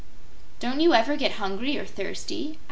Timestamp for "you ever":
0.79-1.15